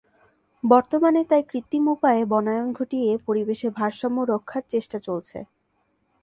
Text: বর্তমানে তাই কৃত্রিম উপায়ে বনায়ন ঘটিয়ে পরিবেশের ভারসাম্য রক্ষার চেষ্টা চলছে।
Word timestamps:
বর্তমানে 0.63 1.21
তাই 1.29 1.43
কৃত্রিম 1.49 1.85
উপায়ে 1.87 2.21
বনায়ন 2.25 2.67
ঘটিয়ে 2.73 3.09
পরিবেশের 3.27 3.71
ভারসাম্য 3.79 4.17
রক্ষার 4.25 4.63
চেষ্টা 4.69 4.97
চলছে। 5.07 5.37